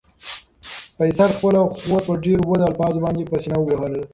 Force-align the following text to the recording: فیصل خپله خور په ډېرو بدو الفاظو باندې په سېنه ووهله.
فیصل 0.97 1.29
خپله 1.37 1.61
خور 1.81 1.99
په 2.07 2.13
ډېرو 2.23 2.43
بدو 2.49 2.65
الفاظو 2.69 3.03
باندې 3.03 3.29
په 3.29 3.35
سېنه 3.43 3.57
ووهله. 3.59 4.01